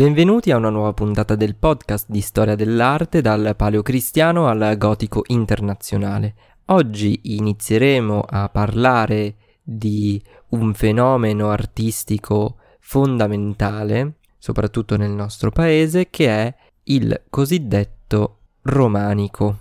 Benvenuti 0.00 0.50
a 0.50 0.56
una 0.56 0.70
nuova 0.70 0.94
puntata 0.94 1.34
del 1.34 1.56
podcast 1.56 2.06
di 2.08 2.22
storia 2.22 2.54
dell'arte 2.54 3.20
dal 3.20 3.52
paleocristiano 3.54 4.46
al 4.46 4.76
gotico 4.78 5.24
internazionale. 5.26 6.34
Oggi 6.68 7.20
inizieremo 7.34 8.24
a 8.26 8.48
parlare 8.48 9.34
di 9.62 10.18
un 10.52 10.72
fenomeno 10.72 11.50
artistico 11.50 12.56
fondamentale, 12.78 14.14
soprattutto 14.38 14.96
nel 14.96 15.10
nostro 15.10 15.50
paese, 15.50 16.08
che 16.08 16.28
è 16.28 16.54
il 16.84 17.24
cosiddetto 17.28 18.38
romanico. 18.62 19.58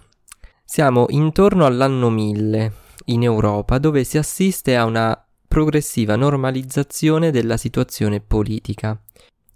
Siamo 0.64 1.08
intorno 1.10 1.66
all'anno 1.66 2.10
1000 2.10 2.74
in 3.08 3.24
Europa 3.24 3.78
dove 3.78 4.06
si 4.06 4.18
assiste 4.18 4.78
a 4.78 4.86
una 4.86 5.22
progressiva 5.50 6.16
normalizzazione 6.16 7.30
della 7.30 7.58
situazione 7.58 8.22
politica. 8.22 8.98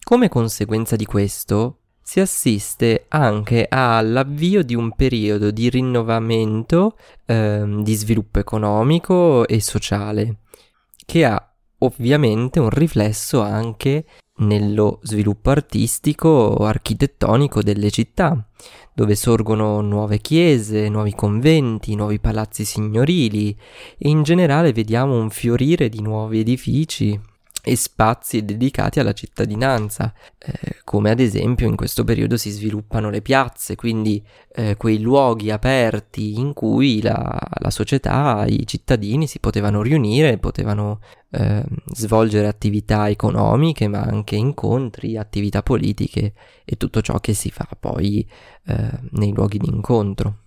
Come 0.04 0.28
conseguenza 0.28 0.98
di 0.98 1.06
questo, 1.06 1.78
si 2.02 2.20
assiste 2.20 3.06
anche 3.08 3.66
all'avvio 3.70 4.62
di 4.62 4.76
un 4.76 4.94
periodo 4.94 5.50
di 5.50 5.70
rinnovamento, 5.70 6.98
eh, 7.26 7.64
di 7.80 7.94
sviluppo 7.96 8.40
economico 8.40 9.48
e 9.48 9.62
sociale, 9.62 10.40
che 11.06 11.24
ha 11.24 11.54
ovviamente 11.80 12.60
un 12.60 12.70
riflesso 12.70 13.42
anche 13.42 14.06
nello 14.40 15.00
sviluppo 15.04 15.52
artistico 15.52 16.28
o 16.28 16.66
architettonico 16.66 17.64
delle 17.64 17.90
città, 17.90 18.50
dove 18.94 19.16
sorgono 19.16 19.80
nuove 19.80 20.20
chiese, 20.20 20.90
nuovi 20.90 21.16
conventi, 21.16 21.96
nuovi 21.96 22.20
palazzi 22.20 22.66
signorili 22.66 23.58
e 23.98 24.10
in 24.10 24.24
generale 24.24 24.74
vediamo 24.74 25.18
un 25.18 25.30
fiorire 25.30 25.88
di 25.88 26.02
nuovi 26.02 26.40
edifici 26.40 27.18
e 27.66 27.78
spazi 27.78 28.44
dedicati 28.44 29.00
alla 29.00 29.14
cittadinanza, 29.14 30.14
eh, 30.38 30.82
come 30.84 31.12
ad 31.12 31.22
esempio 31.22 31.66
in 31.66 31.78
questo 31.78 32.04
periodo 32.04 32.36
si 32.36 32.50
sviluppano 32.50 33.10
le 33.10 33.22
piazze, 33.22 33.76
quindi 33.76 34.22
eh, 34.54 34.76
quei 34.76 35.00
luoghi 35.00 35.50
aperti 35.50 36.38
in 36.38 36.52
cui 36.52 37.02
la, 37.02 37.40
la, 37.60 37.70
società, 37.70 38.44
i 38.46 38.68
cittadini 38.68 39.28
si 39.28 39.40
potevano 39.40 39.82
riunire, 39.82 40.40
potevano 40.40 41.00
eh, 41.32 41.64
svolgere 41.94 42.48
attività 42.48 43.08
economiche, 43.08 43.88
ma 43.88 44.02
anche 44.02 44.36
incontri, 44.36 45.16
attività 45.16 45.64
politiche 45.64 46.34
e 46.66 46.76
tutto 46.76 47.02
ciò 47.02 47.22
che 47.22 47.34
si 47.34 47.50
fa 47.50 47.68
poi 47.80 48.28
eh, 48.66 48.90
nei 49.12 49.32
luoghi 49.32 49.58
di 49.58 49.70
incontro. 49.70 50.40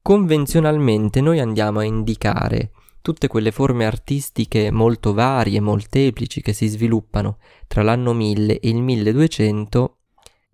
Convenzionalmente 0.00 1.20
noi 1.20 1.40
andiamo 1.40 1.80
a 1.80 1.84
indicare 1.84 2.70
tutte 3.04 3.28
quelle 3.28 3.50
forme 3.50 3.84
artistiche 3.84 4.70
molto 4.70 5.12
varie, 5.12 5.60
molteplici 5.60 6.40
che 6.40 6.54
si 6.54 6.68
sviluppano 6.68 7.36
tra 7.66 7.82
l'anno 7.82 8.14
1000 8.14 8.60
e 8.60 8.68
il 8.70 8.80
1200 8.80 9.96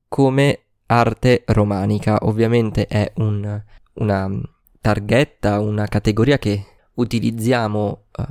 come 0.09 0.63
arte 0.87 1.45
romanica. 1.47 2.19
Ovviamente 2.23 2.89
è 2.89 3.13
un, 3.19 3.63
una 3.93 4.29
targhetta, 4.81 5.61
una 5.61 5.87
categoria 5.87 6.39
che 6.39 6.65
utilizziamo 6.95 8.07
uh, 8.19 8.25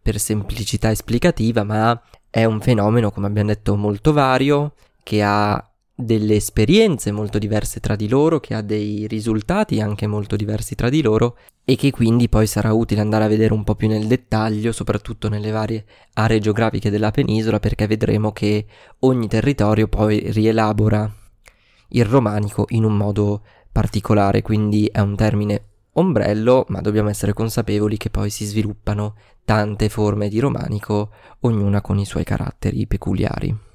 per 0.00 0.20
semplicità 0.20 0.92
esplicativa, 0.92 1.64
ma 1.64 2.00
è 2.30 2.44
un 2.44 2.60
fenomeno, 2.60 3.10
come 3.10 3.26
abbiamo 3.26 3.48
detto, 3.48 3.74
molto 3.74 4.12
vario, 4.12 4.74
che 5.02 5.20
ha 5.20 5.67
delle 6.00 6.36
esperienze 6.36 7.10
molto 7.10 7.38
diverse 7.38 7.80
tra 7.80 7.96
di 7.96 8.08
loro, 8.08 8.38
che 8.38 8.54
ha 8.54 8.62
dei 8.62 9.08
risultati 9.08 9.80
anche 9.80 10.06
molto 10.06 10.36
diversi 10.36 10.76
tra 10.76 10.88
di 10.88 11.02
loro 11.02 11.36
e 11.64 11.74
che 11.74 11.90
quindi 11.90 12.28
poi 12.28 12.46
sarà 12.46 12.72
utile 12.72 13.00
andare 13.00 13.24
a 13.24 13.28
vedere 13.28 13.52
un 13.52 13.64
po' 13.64 13.74
più 13.74 13.88
nel 13.88 14.06
dettaglio, 14.06 14.70
soprattutto 14.70 15.28
nelle 15.28 15.50
varie 15.50 15.84
aree 16.12 16.38
geografiche 16.38 16.88
della 16.88 17.10
penisola, 17.10 17.58
perché 17.58 17.88
vedremo 17.88 18.30
che 18.30 18.64
ogni 19.00 19.26
territorio 19.26 19.88
poi 19.88 20.30
rielabora 20.30 21.12
il 21.88 22.04
romanico 22.04 22.66
in 22.68 22.84
un 22.84 22.96
modo 22.96 23.42
particolare, 23.72 24.40
quindi 24.40 24.86
è 24.86 25.00
un 25.00 25.16
termine 25.16 25.64
ombrello, 25.94 26.64
ma 26.68 26.80
dobbiamo 26.80 27.08
essere 27.08 27.32
consapevoli 27.32 27.96
che 27.96 28.08
poi 28.08 28.30
si 28.30 28.44
sviluppano 28.44 29.16
tante 29.44 29.88
forme 29.88 30.28
di 30.28 30.38
romanico, 30.38 31.10
ognuna 31.40 31.80
con 31.80 31.98
i 31.98 32.04
suoi 32.04 32.22
caratteri 32.22 32.86
peculiari. 32.86 33.66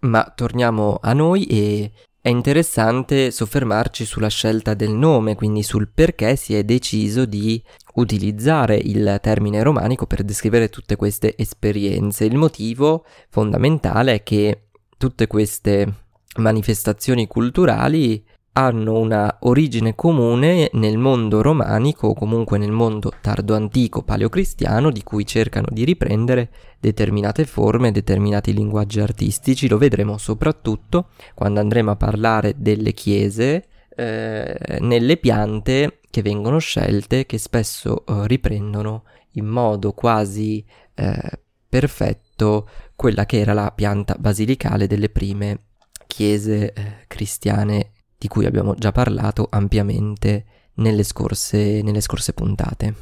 Ma 0.00 0.32
torniamo 0.34 0.98
a 1.00 1.12
noi 1.12 1.44
e 1.44 1.92
è 2.22 2.28
interessante 2.28 3.30
soffermarci 3.30 4.04
sulla 4.04 4.28
scelta 4.28 4.74
del 4.74 4.90
nome, 4.90 5.34
quindi 5.34 5.62
sul 5.62 5.88
perché 5.88 6.36
si 6.36 6.54
è 6.54 6.64
deciso 6.64 7.24
di 7.24 7.62
utilizzare 7.94 8.76
il 8.76 9.18
termine 9.22 9.62
romanico 9.62 10.06
per 10.06 10.22
descrivere 10.22 10.68
tutte 10.68 10.96
queste 10.96 11.34
esperienze. 11.36 12.24
Il 12.24 12.36
motivo 12.36 13.04
fondamentale 13.30 14.14
è 14.14 14.22
che 14.22 14.68
tutte 14.98 15.26
queste 15.26 15.92
manifestazioni 16.36 17.26
culturali 17.26 18.22
hanno 18.52 18.98
una 18.98 19.38
origine 19.40 19.94
comune 19.94 20.70
nel 20.72 20.98
mondo 20.98 21.40
romanico 21.40 22.08
o 22.08 22.14
comunque 22.14 22.58
nel 22.58 22.72
mondo 22.72 23.12
tardo-antico 23.20 24.02
paleocristiano 24.02 24.90
di 24.90 25.02
cui 25.02 25.24
cercano 25.24 25.66
di 25.70 25.84
riprendere 25.84 26.50
determinate 26.80 27.44
forme, 27.44 27.92
determinati 27.92 28.52
linguaggi 28.52 29.00
artistici, 29.00 29.68
lo 29.68 29.78
vedremo 29.78 30.18
soprattutto 30.18 31.10
quando 31.34 31.60
andremo 31.60 31.92
a 31.92 31.96
parlare 31.96 32.54
delle 32.56 32.92
chiese, 32.92 33.66
eh, 33.94 34.78
nelle 34.80 35.16
piante 35.16 36.00
che 36.10 36.22
vengono 36.22 36.58
scelte, 36.58 37.26
che 37.26 37.38
spesso 37.38 38.04
eh, 38.04 38.26
riprendono 38.26 39.04
in 39.34 39.46
modo 39.46 39.92
quasi 39.92 40.64
eh, 40.94 41.38
perfetto 41.68 42.68
quella 42.96 43.26
che 43.26 43.38
era 43.38 43.52
la 43.52 43.70
pianta 43.70 44.16
basilicale 44.18 44.88
delle 44.88 45.08
prime 45.08 45.66
chiese 46.08 46.72
eh, 46.72 47.04
cristiane 47.06 47.92
di 48.20 48.28
cui 48.28 48.44
abbiamo 48.44 48.74
già 48.74 48.92
parlato 48.92 49.46
ampiamente 49.48 50.44
nelle 50.74 51.04
scorse, 51.04 51.80
nelle 51.80 52.02
scorse 52.02 52.34
puntate. 52.34 52.94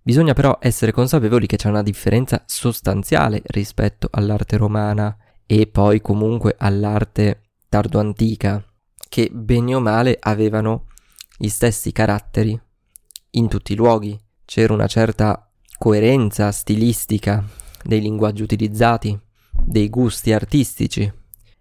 Bisogna 0.00 0.32
però 0.32 0.58
essere 0.60 0.92
consapevoli 0.92 1.48
che 1.48 1.56
c'è 1.56 1.68
una 1.68 1.82
differenza 1.82 2.44
sostanziale 2.46 3.42
rispetto 3.46 4.06
all'arte 4.12 4.56
romana 4.56 5.16
e 5.44 5.66
poi 5.66 6.00
comunque 6.00 6.54
all'arte 6.56 7.54
tardo-antica, 7.68 8.64
che 9.08 9.28
bene 9.32 9.74
o 9.74 9.80
male 9.80 10.16
avevano 10.20 10.86
gli 11.36 11.48
stessi 11.48 11.90
caratteri 11.90 12.56
in 13.30 13.48
tutti 13.48 13.72
i 13.72 13.76
luoghi. 13.76 14.16
C'era 14.44 14.72
una 14.72 14.86
certa 14.86 15.50
coerenza 15.76 16.52
stilistica 16.52 17.42
dei 17.82 18.00
linguaggi 18.00 18.42
utilizzati, 18.42 19.18
dei 19.50 19.88
gusti 19.90 20.32
artistici. 20.32 21.12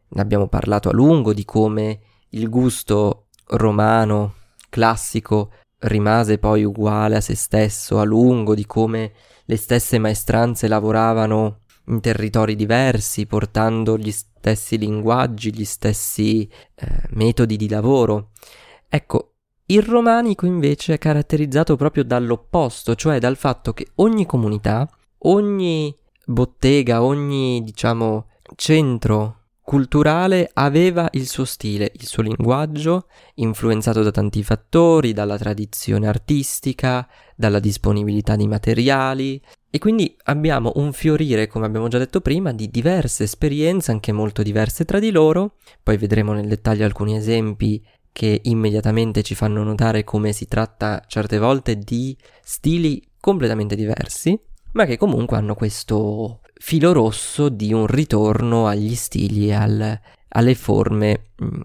Ne 0.10 0.22
abbiamo 0.22 0.48
parlato 0.48 0.90
a 0.90 0.94
lungo 0.94 1.34
di 1.34 1.44
come 1.44 2.02
il 2.34 2.50
gusto 2.50 3.28
romano 3.48 4.36
classico 4.70 5.52
rimase 5.80 6.38
poi 6.38 6.64
uguale 6.64 7.18
a 7.18 7.22
se 7.22 7.36
stesso 7.36 8.00
a 8.00 8.04
lungo, 8.04 8.56
di 8.56 8.66
come 8.66 9.12
le 9.46 9.58
stesse 9.58 10.00
maestranze 10.00 10.68
lavoravano 10.68 11.62
in 11.88 12.00
territori 12.00 12.56
diversi, 12.56 13.26
portando 13.26 13.98
gli 13.98 14.12
stessi 14.12 14.78
linguaggi, 14.78 15.54
gli 15.54 15.66
stessi 15.66 16.50
eh, 16.76 16.88
metodi 17.10 17.58
di 17.58 17.68
lavoro. 17.68 18.32
Ecco, 18.88 19.34
il 19.66 19.82
romanico 19.82 20.46
invece 20.46 20.94
è 20.94 20.98
caratterizzato 20.98 21.76
proprio 21.76 22.04
dall'opposto, 22.04 22.96
cioè 22.96 23.20
dal 23.20 23.38
fatto 23.38 23.74
che 23.74 23.88
ogni 23.96 24.26
comunità, 24.26 24.90
ogni 25.20 25.94
bottega, 26.26 27.04
ogni, 27.04 27.62
diciamo, 27.64 28.28
centro 28.56 29.43
culturale 29.64 30.50
aveva 30.54 31.08
il 31.14 31.28
suo 31.28 31.46
stile, 31.46 31.90
il 31.96 32.06
suo 32.06 32.22
linguaggio, 32.22 33.08
influenzato 33.36 34.04
da 34.04 34.12
tanti 34.12 34.44
fattori, 34.44 35.14
dalla 35.14 35.38
tradizione 35.38 36.08
artistica, 36.08 37.08
dalla 37.36 37.60
disponibilità 37.60 38.36
di 38.36 38.48
materiali 38.48 39.42
e 39.70 39.80
quindi 39.80 40.16
abbiamo 40.26 40.74
un 40.76 40.94
fiorire, 40.94 41.48
come 41.48 41.66
abbiamo 41.66 41.88
già 41.88 41.98
detto 41.98 42.22
prima, 42.22 42.52
di 42.52 42.70
diverse 42.70 43.24
esperienze, 43.24 43.90
anche 43.90 44.12
molto 44.12 44.44
diverse 44.44 44.86
tra 44.86 45.00
di 45.00 45.10
loro. 45.10 45.56
Poi 45.82 45.98
vedremo 45.98 46.34
nel 46.34 46.48
dettaglio 46.48 46.86
alcuni 46.86 47.16
esempi 47.16 47.84
che 48.12 48.42
immediatamente 48.44 49.24
ci 49.24 49.34
fanno 49.34 49.64
notare 49.64 50.04
come 50.04 50.34
si 50.34 50.46
tratta 50.46 51.04
certe 51.08 51.40
volte 51.40 51.78
di 51.80 52.16
stili 52.44 53.02
completamente 53.20 53.76
diversi, 53.76 54.40
ma 54.74 54.86
che 54.86 54.98
comunque 54.98 55.38
hanno 55.38 55.56
questo 55.56 56.42
filo 56.66 56.94
rosso 56.94 57.50
di 57.50 57.74
un 57.74 57.88
ritorno 57.88 58.68
agli 58.68 58.96
stili 58.96 59.50
e 59.50 59.54
al, 59.54 60.00
alle 60.30 60.56
forme 60.56 61.26
mh, 61.36 61.46
mm, 61.46 61.62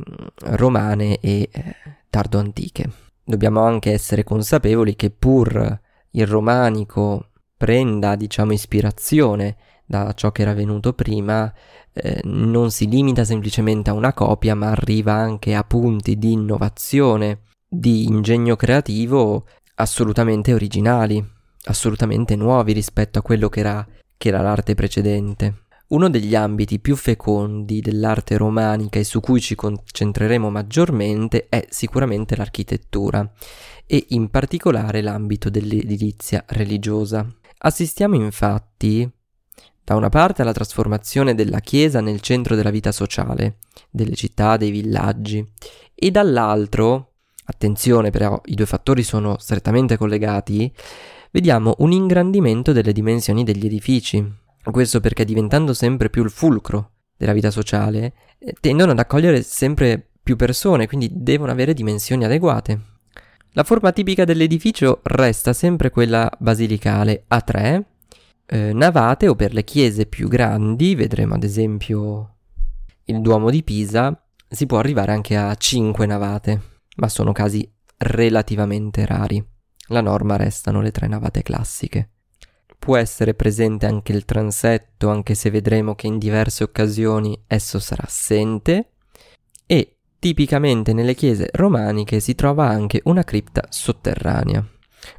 romane 0.57 1.21
e 1.21 1.49
eh, 1.53 1.75
tardo-antiche. 2.11 2.91
Dobbiamo 3.23 3.63
anche 3.63 3.93
essere 3.93 4.25
consapevoli 4.25 4.97
che 4.97 5.11
pur 5.11 5.81
il 6.11 6.27
romanico 6.27 7.29
prenda, 7.57 8.17
diciamo, 8.17 8.53
ispirazione 8.53 9.57
da 9.87 10.13
ciò 10.15 10.33
che 10.33 10.43
era 10.43 10.53
venuto 10.53 10.93
prima, 10.95 11.51
eh, 11.93 12.21
non 12.25 12.73
si 12.73 12.89
limita 12.89 13.23
semplicemente 13.23 13.91
a 13.91 13.95
una 13.95 14.13
copia, 14.13 14.57
ma 14.57 14.71
arriva 14.71 15.13
anche 15.13 15.55
a 15.55 15.63
punti 15.63 16.19
di 16.19 16.33
innovazione, 16.33 17.43
di 17.69 18.07
ingegno 18.07 18.57
creativo 18.57 19.47
assolutamente 19.77 20.53
originali, 20.53 21.25
assolutamente 21.67 22.35
nuovi 22.35 22.73
rispetto 22.73 23.21
a 23.21 23.23
quello 23.23 23.49
che 23.49 23.61
era 23.61 23.87
che 24.19 24.29
era 24.29 24.43
l'arte 24.43 24.75
precedente. 24.75 25.63
Uno 25.89 26.11
degli 26.11 26.35
ambiti 26.35 26.81
più 26.81 26.97
fecondi 26.97 27.81
dell'arte 27.81 28.37
romanica 28.37 28.99
e 28.99 29.05
su 29.05 29.21
cui 29.21 29.41
ci 29.41 29.55
concentreremo 29.55 30.51
maggiormente 30.51 31.47
è 31.49 31.67
sicuramente 31.71 32.37
l'architettura 32.37 33.33
e 33.87 34.05
in 34.11 34.29
particolare 34.29 35.01
l'ambito 35.01 35.49
dell'edilizia 35.49 36.45
religiosa. 36.49 37.27
Assistiamo 37.61 38.17
infatti 38.17 39.11
da 39.83 39.95
una 39.97 40.11
parte 40.11 40.43
alla 40.43 40.53
trasformazione 40.53 41.35
della 41.35 41.61
Chiesa 41.61 42.03
nel 42.03 42.21
centro 42.21 42.55
della 42.55 42.69
vita 42.69 42.93
sociale, 42.93 43.57
delle 43.89 44.15
città, 44.15 44.59
dei 44.59 44.71
villaggi, 44.71 45.43
e 45.95 46.11
dall'altro, 46.11 47.15
attenzione 47.47 48.11
però, 48.11 48.39
i 48.45 48.55
due 48.55 48.67
fattori 48.67 49.03
sono 49.03 49.39
strettamente 49.39 49.97
collegati, 49.97 50.71
vediamo 51.31 51.75
un 51.79 51.93
ingrandimento 51.93 52.73
delle 52.73 52.93
dimensioni 52.93 53.45
degli 53.45 53.67
edifici. 53.67 54.25
Questo 54.71 55.01
perché 55.01 55.25
diventando 55.25 55.73
sempre 55.73 56.11
più 56.11 56.23
il 56.23 56.31
fulcro 56.31 56.93
della 57.17 57.33
vita 57.33 57.51
sociale, 57.51 58.13
eh, 58.39 58.55
tendono 58.61 58.93
ad 58.93 58.99
accogliere 58.99 59.43
sempre 59.43 60.11
più 60.23 60.37
persone, 60.37 60.87
quindi 60.87 61.11
devono 61.13 61.51
avere 61.51 61.75
dimensioni 61.75 62.25
adeguate. 62.25 62.81
La 63.53 63.65
forma 63.65 63.93
tipica 63.93 64.25
dell'edificio 64.25 65.01
resta 65.05 65.53
sempre 65.53 65.91
quella 65.91 66.31
basilicale 66.39 67.25
a 67.29 67.41
tre, 67.41 67.87
eh, 68.47 68.73
navate 68.73 69.27
o 69.27 69.35
per 69.35 69.53
le 69.53 69.65
chiese 69.65 70.07
più 70.07 70.29
grandi, 70.29 70.95
vedremo 70.95 71.35
ad 71.35 71.45
esempio 71.45 72.37
il 73.05 73.21
Duomo 73.21 73.51
di 73.51 73.63
Pisa, 73.63 74.23
si 74.49 74.67
può 74.67 74.79
arrivare 74.79 75.13
anche 75.13 75.37
a 75.37 75.55
cinque 75.55 76.07
navate, 76.07 76.63
ma 76.97 77.09
sono 77.09 77.33
casi 77.33 77.69
relativamente 77.97 79.05
rari. 79.07 79.45
La 79.89 80.01
norma 80.01 80.37
restano 80.37 80.81
le 80.81 80.91
tre 80.91 81.07
navate 81.07 81.43
classiche. 81.43 82.11
Può 82.79 82.97
essere 82.97 83.35
presente 83.35 83.87
anche 83.87 84.13
il 84.13 84.25
transetto, 84.25 85.09
anche 85.09 85.35
se 85.35 85.51
vedremo 85.51 85.95
che 85.95 86.07
in 86.07 86.19
diverse 86.19 86.63
occasioni 86.63 87.43
esso 87.47 87.79
sarà 87.79 88.05
assente, 88.05 88.93
e 89.67 89.97
tipicamente 90.19 90.93
nelle 90.93 91.15
chiese 91.15 91.49
romaniche 91.53 92.21
si 92.21 92.35
trova 92.35 92.69
anche 92.69 93.01
una 93.05 93.25
cripta 93.25 93.67
sotterranea. 93.69 94.65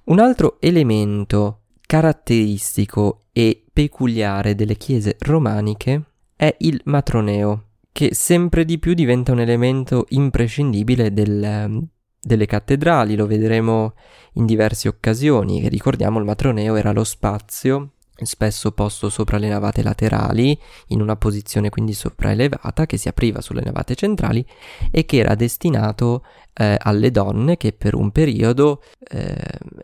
Un 0.06 0.20
altro 0.20 0.58
elemento 0.60 1.64
caratteristico 1.82 3.26
e 3.32 3.66
peculiare 3.72 4.56
delle 4.56 4.76
chiese 4.76 5.16
romaniche 5.20 6.04
è 6.36 6.56
il 6.60 6.80
matroneo, 6.86 7.66
che 7.92 8.14
sempre 8.14 8.66
di 8.66 8.78
più 8.80 8.94
diventa 8.94 9.32
un 9.32 9.40
elemento 9.40 10.06
imprescindibile 10.10 11.12
del, 11.12 11.88
delle 12.22 12.46
cattedrali, 12.46 13.16
lo 13.16 13.28
vedremo 13.28 13.94
in 14.34 14.46
diverse 14.46 14.88
occasioni. 14.88 15.68
Ricordiamo 15.70 16.20
il 16.20 16.26
matroneo 16.26 16.76
era 16.76 16.92
lo 16.92 17.04
spazio 17.04 17.92
spesso 18.26 18.72
posto 18.72 19.10
sopra 19.10 19.38
le 19.38 19.50
navate 19.50 19.84
laterali, 19.84 20.58
in 20.88 21.02
una 21.02 21.16
posizione 21.16 21.70
quindi 21.70 21.94
sopraelevata 21.94 22.86
che 22.86 22.98
si 22.98 23.08
apriva 23.08 23.42
sulle 23.42 23.62
navate 23.64 23.96
centrali 23.96 24.46
e 24.92 25.06
che 25.06 25.18
era 25.18 25.36
destinato 25.36 26.26
eh, 26.54 26.78
alle 26.80 27.12
donne 27.12 27.58
che 27.58 27.72
per 27.74 27.96
un 27.96 28.12
periodo 28.12 28.82
eh, 29.00 29.36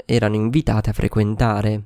erano 0.05 0.35
invitate 0.35 0.89
a 0.89 0.93
frequentare 0.93 1.83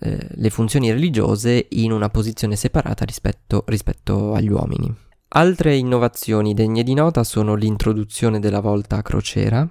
eh, 0.00 0.26
le 0.28 0.50
funzioni 0.50 0.90
religiose 0.90 1.66
in 1.70 1.92
una 1.92 2.08
posizione 2.08 2.56
separata 2.56 3.04
rispetto, 3.04 3.64
rispetto 3.66 4.32
agli 4.34 4.50
uomini. 4.50 4.94
Altre 5.32 5.76
innovazioni 5.76 6.54
degne 6.54 6.82
di 6.82 6.94
nota 6.94 7.22
sono 7.22 7.54
l'introduzione 7.54 8.40
della 8.40 8.58
volta 8.58 8.96
a 8.96 9.02
crociera, 9.02 9.68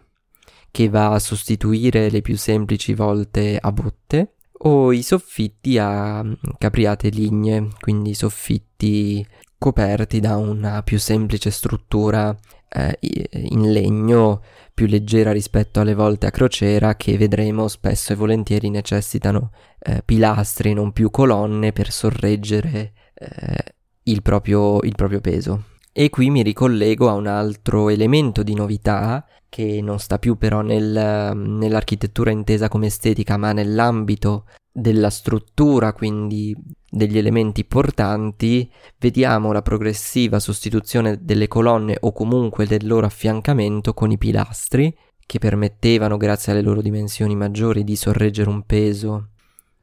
che 0.71 0.89
va 0.89 1.11
a 1.11 1.19
sostituire 1.19 2.09
le 2.09 2.21
più 2.21 2.37
semplici 2.37 2.93
volte 2.93 3.57
a 3.59 3.71
botte, 3.71 4.35
o 4.61 4.91
i 4.91 5.01
soffitti 5.01 5.77
a 5.77 6.23
mm, 6.23 6.33
capriate 6.57 7.09
ligne, 7.09 7.69
quindi 7.79 8.13
soffitti 8.13 9.25
coperti 9.57 10.19
da 10.19 10.37
una 10.37 10.81
più 10.83 10.97
semplice 10.97 11.51
struttura 11.51 12.35
eh, 12.69 12.97
in 13.01 13.71
legno 13.71 14.41
più 14.73 14.87
leggera 14.87 15.31
rispetto 15.31 15.81
alle 15.81 15.93
volte 15.93 16.27
a 16.27 16.31
crociera 16.31 16.95
che 16.95 17.17
vedremo 17.17 17.67
spesso 17.67 18.13
e 18.13 18.15
volentieri 18.15 18.69
necessitano 18.69 19.51
eh, 19.79 20.01
pilastri 20.05 20.73
non 20.73 20.93
più 20.93 21.09
colonne 21.09 21.73
per 21.73 21.91
sorreggere 21.91 22.93
eh, 23.13 23.75
il, 24.03 24.21
proprio, 24.21 24.81
il 24.81 24.95
proprio 24.95 25.19
peso. 25.19 25.63
E 25.91 26.09
qui 26.09 26.29
mi 26.29 26.43
ricollego 26.43 27.09
a 27.09 27.13
un 27.13 27.27
altro 27.27 27.89
elemento 27.89 28.43
di 28.43 28.53
novità 28.53 29.25
che 29.49 29.81
non 29.81 29.99
sta 29.99 30.19
più 30.19 30.37
però 30.37 30.61
nel, 30.61 31.35
nell'architettura 31.35 32.31
intesa 32.31 32.69
come 32.69 32.87
estetica, 32.87 33.37
ma 33.37 33.51
nell'ambito 33.51 34.45
della 34.71 35.09
struttura, 35.09 35.93
quindi 35.93 36.55
degli 36.89 37.17
elementi 37.17 37.65
portanti, 37.65 38.71
vediamo 38.97 39.51
la 39.51 39.61
progressiva 39.61 40.39
sostituzione 40.39 41.19
delle 41.21 41.47
colonne 41.47 41.97
o 41.99 42.11
comunque 42.13 42.65
del 42.65 42.85
loro 42.85 43.05
affiancamento 43.05 43.93
con 43.93 44.11
i 44.11 44.17
pilastri, 44.17 44.95
che 45.25 45.39
permettevano, 45.39 46.17
grazie 46.17 46.51
alle 46.51 46.61
loro 46.61 46.81
dimensioni 46.81 47.35
maggiori, 47.35 47.83
di 47.83 47.95
sorreggere 47.95 48.49
un 48.49 48.63
peso 48.63 49.29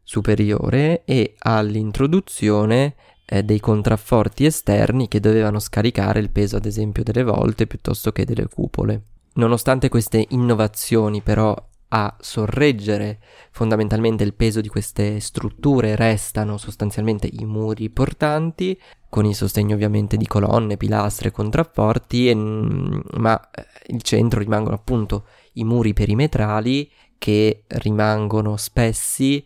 superiore. 0.02 1.04
E 1.04 1.34
all'introduzione 1.38 2.94
eh, 3.26 3.42
dei 3.42 3.60
contrafforti 3.60 4.46
esterni 4.46 5.08
che 5.08 5.20
dovevano 5.20 5.58
scaricare 5.58 6.20
il 6.20 6.30
peso, 6.30 6.56
ad 6.56 6.64
esempio, 6.64 7.02
delle 7.02 7.24
volte 7.24 7.66
piuttosto 7.66 8.12
che 8.12 8.24
delle 8.24 8.46
cupole. 8.48 9.02
Nonostante 9.34 9.88
queste 9.88 10.24
innovazioni, 10.30 11.20
però, 11.20 11.54
a 11.88 12.16
sorreggere 12.18 13.20
fondamentalmente 13.52 14.24
il 14.24 14.34
peso 14.34 14.60
di 14.60 14.68
queste 14.68 15.20
strutture 15.20 15.94
restano 15.94 16.56
sostanzialmente 16.56 17.28
i 17.30 17.44
muri 17.44 17.90
portanti, 17.90 18.78
con 19.08 19.24
il 19.24 19.34
sostegno 19.34 19.74
ovviamente 19.74 20.16
di 20.16 20.26
colonne, 20.26 20.76
pilastre, 20.76 21.30
contrafforti, 21.30 22.28
e, 22.28 22.34
ma 22.34 23.50
eh, 23.50 23.66
il 23.88 24.02
centro 24.02 24.40
rimangono 24.40 24.74
appunto 24.74 25.26
i 25.54 25.64
muri 25.64 25.92
perimetrali 25.92 26.90
che 27.18 27.64
rimangono 27.66 28.56
spessi 28.56 29.44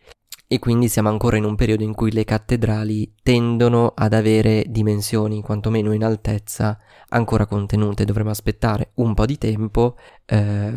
e 0.52 0.58
quindi 0.58 0.88
siamo 0.88 1.08
ancora 1.08 1.36
in 1.36 1.44
un 1.44 1.54
periodo 1.54 1.84
in 1.84 1.94
cui 1.94 2.10
le 2.10 2.24
cattedrali 2.24 3.14
tendono 3.22 3.92
ad 3.94 4.12
avere 4.12 4.64
dimensioni, 4.66 5.42
quantomeno 5.42 5.92
in 5.92 6.02
altezza, 6.02 6.76
ancora 7.10 7.46
contenute. 7.46 8.04
Dovremo 8.04 8.30
aspettare 8.30 8.90
un 8.94 9.14
po' 9.14 9.26
di 9.26 9.38
tempo 9.38 9.96
eh, 10.26 10.72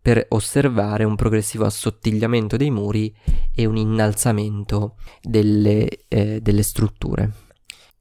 per 0.00 0.26
osservare 0.28 1.02
un 1.02 1.16
progressivo 1.16 1.64
assottigliamento 1.64 2.56
dei 2.56 2.70
muri 2.70 3.12
e 3.52 3.66
un 3.66 3.76
innalzamento 3.76 4.94
delle, 5.20 5.88
eh, 6.06 6.40
delle 6.40 6.62
strutture. 6.62 7.32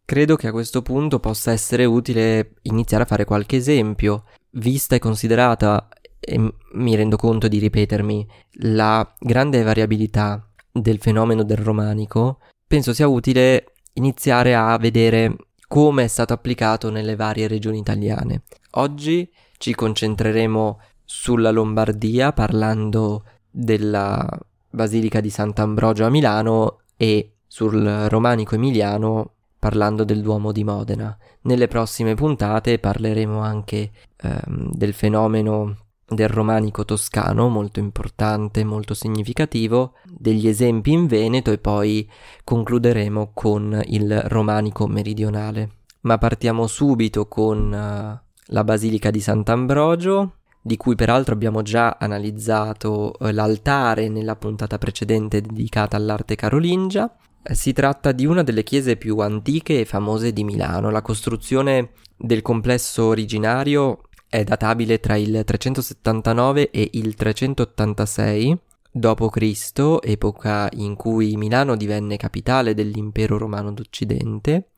Credo 0.06 0.36
che 0.36 0.46
a 0.46 0.52
questo 0.52 0.84
punto 0.84 1.20
possa 1.20 1.52
essere 1.52 1.86
utile 1.86 2.52
iniziare 2.62 3.02
a 3.02 3.08
fare 3.08 3.26
qualche 3.26 3.56
esempio, 3.56 4.26
vista 4.52 4.94
e 4.94 5.00
considerata, 5.00 5.88
e 6.20 6.54
mi 6.74 6.96
rendo 6.96 7.18
conto 7.18 7.48
di 7.48 7.58
ripetermi, 7.58 8.28
la 8.60 9.16
grande 9.18 9.64
variabilità 9.64 10.48
del 10.82 11.00
fenomeno 11.00 11.44
del 11.44 11.58
romanico, 11.58 12.40
penso 12.66 12.94
sia 12.94 13.08
utile 13.08 13.74
iniziare 13.94 14.56
a 14.56 14.78
vedere 14.78 15.36
come 15.68 16.06
è 16.06 16.08
stato 16.08 16.34
applicato 16.34 16.90
nelle 16.90 17.16
varie 17.16 17.48
regioni 17.48 17.80
italiane. 17.80 18.44
Oggi 18.72 19.30
ci 19.58 19.74
concentreremo 19.76 20.80
sulla 21.04 21.52
Lombardia 21.52 22.32
parlando 22.32 23.24
della 23.50 24.28
Basilica 24.70 25.20
di 25.20 25.30
Sant'Ambrogio 25.30 26.06
a 26.06 26.10
Milano 26.10 26.82
e 26.96 27.34
sul 27.48 28.06
romanico 28.10 28.56
emiliano 28.56 29.32
parlando 29.58 30.04
del 30.04 30.22
Duomo 30.22 30.52
di 30.52 30.64
Modena. 30.64 31.18
Nelle 31.42 31.68
prossime 31.68 32.14
puntate 32.14 32.78
parleremo 32.78 33.40
anche 33.40 33.92
ehm, 34.18 34.72
del 34.74 34.94
fenomeno 34.94 35.87
del 36.10 36.30
romanico 36.30 36.86
toscano, 36.86 37.50
molto 37.50 37.80
importante, 37.80 38.64
molto 38.64 38.94
significativo, 38.94 39.94
degli 40.06 40.48
esempi 40.48 40.92
in 40.94 41.06
Veneto 41.06 41.52
e 41.52 41.58
poi 41.58 42.10
concluderemo 42.44 43.32
con 43.34 43.82
il 43.88 44.22
romanico 44.22 44.88
meridionale. 44.88 45.72
Ma 46.02 46.18
partiamo 46.18 46.68
subito 46.68 47.28
con 47.28 47.72
uh, 47.72 48.28
la 48.46 48.64
Basilica 48.64 49.12
di 49.12 49.20
Sant'Ambrogio, 49.20 50.36
di 50.62 50.78
cui 50.78 50.96
peraltro 50.96 51.34
abbiamo 51.34 51.62
già 51.62 51.98
analizzato 52.00 53.14
uh, 53.20 53.28
l'altare 53.32 54.08
nella 54.08 54.38
puntata 54.38 54.78
precedente 54.78 55.42
dedicata 55.42 55.98
all'arte 55.98 56.36
carolingia. 56.36 57.14
Eh, 57.44 57.54
si 57.54 57.74
tratta 57.74 58.14
di 58.14 58.26
una 58.26 58.44
delle 58.44 58.64
chiese 58.64 58.96
più 58.96 59.18
antiche 59.20 59.82
e 59.82 59.86
famose 59.86 60.32
di 60.32 60.46
Milano. 60.46 60.90
La 60.90 61.02
costruzione 61.02 61.92
del 62.16 62.42
complesso 62.42 63.06
originario 63.06 64.04
è 64.30 64.44
databile 64.44 65.00
tra 65.00 65.16
il 65.16 65.44
379 65.46 66.70
e 66.70 66.90
il 66.94 67.16
386 67.16 68.58
d.C., 68.92 69.98
epoca 70.02 70.70
in 70.74 70.96
cui 70.96 71.38
Milano 71.38 71.76
divenne 71.76 72.18
capitale 72.18 72.74
dell'impero 72.74 73.38
romano 73.38 73.72
d'Occidente, 73.72 74.70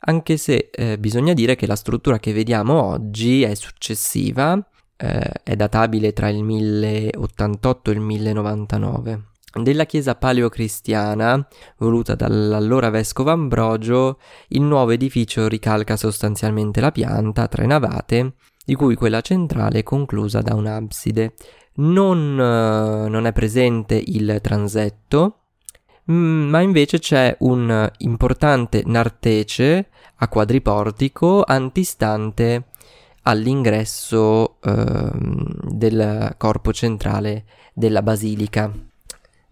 anche 0.00 0.36
se 0.36 0.70
eh, 0.72 0.98
bisogna 0.98 1.32
dire 1.32 1.56
che 1.56 1.66
la 1.66 1.76
struttura 1.76 2.18
che 2.18 2.32
vediamo 2.32 2.82
oggi 2.82 3.42
è 3.42 3.54
successiva, 3.54 4.58
eh, 4.96 5.30
è 5.42 5.56
databile 5.56 6.12
tra 6.12 6.28
il 6.28 6.42
1088 6.42 7.90
e 7.90 7.94
il 7.94 8.00
1099. 8.00 9.22
della 9.60 9.86
chiesa 9.86 10.14
paleocristiana, 10.14 11.48
voluta 11.78 12.14
dall'allora 12.14 12.90
vescovo 12.90 13.30
Ambrogio, 13.30 14.18
il 14.48 14.60
nuovo 14.60 14.90
edificio 14.90 15.48
ricalca 15.48 15.96
sostanzialmente 15.96 16.80
la 16.80 16.92
pianta 16.92 17.42
a 17.42 17.48
tre 17.48 17.66
navate, 17.66 18.34
di 18.68 18.74
cui 18.74 18.96
quella 18.96 19.22
centrale 19.22 19.78
è 19.78 19.82
conclusa 19.82 20.42
da 20.42 20.54
un'abside. 20.54 21.32
Non, 21.76 22.32
uh, 22.38 23.08
non 23.08 23.24
è 23.24 23.32
presente 23.32 23.94
il 23.94 24.40
transetto, 24.42 25.44
mm, 26.12 26.50
ma 26.50 26.60
invece 26.60 26.98
c'è 26.98 27.34
un 27.40 27.90
importante 27.96 28.82
nartece 28.84 29.88
a 30.16 30.28
quadriportico 30.28 31.44
antistante 31.46 32.64
all'ingresso 33.22 34.58
uh, 34.62 35.10
del 35.74 36.34
corpo 36.36 36.70
centrale 36.70 37.44
della 37.72 38.02
basilica. 38.02 38.70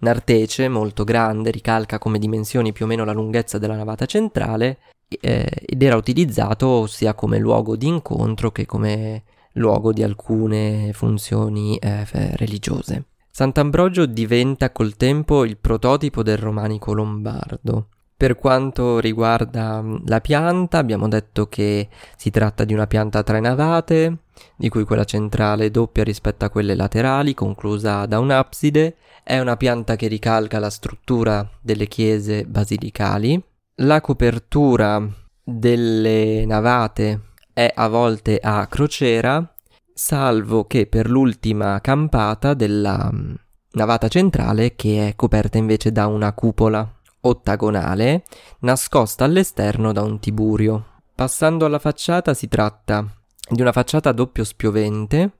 Nartece, 0.00 0.68
molto 0.68 1.04
grande, 1.04 1.50
ricalca 1.50 1.96
come 1.96 2.18
dimensioni 2.18 2.72
più 2.72 2.84
o 2.84 2.88
meno 2.88 3.06
la 3.06 3.12
lunghezza 3.12 3.56
della 3.56 3.76
navata 3.76 4.04
centrale 4.04 4.76
eh, 5.08 5.48
ed 5.64 5.82
era 5.82 5.96
utilizzato 5.96 6.86
sia 6.86 7.14
come 7.14 7.38
luogo 7.38 7.76
di 7.76 7.86
incontro 7.86 8.50
che 8.50 8.66
come 8.66 9.24
luogo 9.52 9.92
di 9.92 10.02
alcune 10.02 10.92
funzioni 10.92 11.76
eh, 11.78 12.06
religiose. 12.36 13.04
Sant'Ambrogio 13.30 14.06
diventa 14.06 14.70
col 14.70 14.96
tempo 14.96 15.44
il 15.44 15.58
prototipo 15.58 16.22
del 16.22 16.38
romanico 16.38 16.94
lombardo. 16.94 17.88
Per 18.16 18.34
quanto 18.34 18.98
riguarda 18.98 19.82
mm, 19.82 19.96
la 20.06 20.22
pianta, 20.22 20.78
abbiamo 20.78 21.06
detto 21.06 21.48
che 21.48 21.88
si 22.16 22.30
tratta 22.30 22.64
di 22.64 22.72
una 22.72 22.86
pianta 22.86 23.18
a 23.18 23.22
tre 23.22 23.40
navate, 23.40 24.16
di 24.56 24.70
cui 24.70 24.84
quella 24.84 25.04
centrale 25.04 25.70
doppia 25.70 26.02
rispetto 26.02 26.46
a 26.46 26.48
quelle 26.48 26.74
laterali, 26.74 27.34
conclusa 27.34 28.06
da 28.06 28.18
un'abside, 28.18 28.96
è 29.22 29.38
una 29.38 29.58
pianta 29.58 29.96
che 29.96 30.06
ricalca 30.06 30.58
la 30.58 30.70
struttura 30.70 31.46
delle 31.60 31.88
chiese 31.88 32.46
basilicali. 32.46 33.42
La 33.80 34.00
copertura 34.00 35.06
delle 35.44 36.46
navate 36.46 37.32
è 37.52 37.70
a 37.74 37.88
volte 37.88 38.38
a 38.42 38.66
crociera, 38.68 39.54
salvo 39.92 40.64
che 40.64 40.86
per 40.86 41.10
l'ultima 41.10 41.78
campata 41.82 42.54
della 42.54 43.10
mm, 43.12 43.34
navata 43.72 44.08
centrale 44.08 44.76
che 44.76 45.08
è 45.08 45.14
coperta 45.14 45.58
invece 45.58 45.92
da 45.92 46.06
una 46.06 46.32
cupola 46.32 46.90
ottagonale 47.20 48.24
nascosta 48.60 49.26
all'esterno 49.26 49.92
da 49.92 50.00
un 50.00 50.20
tiburio. 50.20 51.02
Passando 51.14 51.66
alla 51.66 51.78
facciata 51.78 52.32
si 52.32 52.48
tratta 52.48 53.04
di 53.46 53.60
una 53.60 53.72
facciata 53.72 54.08
a 54.08 54.14
doppio 54.14 54.44
spiovente, 54.44 55.32